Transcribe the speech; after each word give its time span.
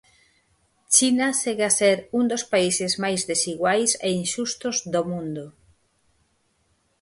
China 0.95 1.27
segue 1.41 1.65
a 1.67 1.73
ser 1.79 1.95
un 2.19 2.23
dos 2.31 2.43
países 2.53 2.91
máis 3.03 3.21
desiguais 3.31 3.91
e 4.07 4.09
inxustos 4.21 4.75
do 4.93 5.01
mundo. 5.11 5.45